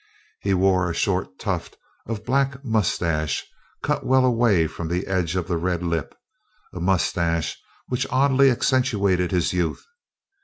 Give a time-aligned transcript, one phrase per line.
[0.39, 3.45] He wore a short tuft of black moustache
[3.83, 6.15] cut well away from the edge of the red lip,
[6.73, 7.55] a moustache
[7.87, 9.85] which oddly accentuated his youth.